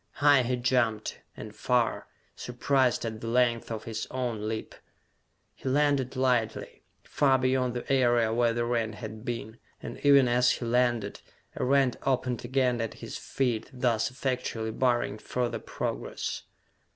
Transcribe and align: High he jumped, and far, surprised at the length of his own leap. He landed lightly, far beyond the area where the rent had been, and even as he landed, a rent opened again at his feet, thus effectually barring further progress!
High 0.13 0.41
he 0.41 0.55
jumped, 0.55 1.19
and 1.37 1.55
far, 1.55 2.07
surprised 2.35 3.05
at 3.05 3.21
the 3.21 3.27
length 3.27 3.69
of 3.69 3.83
his 3.83 4.07
own 4.09 4.47
leap. 4.49 4.73
He 5.53 5.69
landed 5.69 6.15
lightly, 6.15 6.81
far 7.03 7.37
beyond 7.37 7.75
the 7.75 7.93
area 7.93 8.33
where 8.33 8.51
the 8.51 8.65
rent 8.65 8.95
had 8.95 9.23
been, 9.23 9.59
and 9.79 9.99
even 10.03 10.27
as 10.27 10.53
he 10.53 10.65
landed, 10.65 11.21
a 11.55 11.63
rent 11.63 11.97
opened 12.01 12.43
again 12.43 12.81
at 12.81 12.95
his 12.95 13.19
feet, 13.19 13.69
thus 13.71 14.09
effectually 14.09 14.71
barring 14.71 15.19
further 15.19 15.59
progress! 15.59 16.45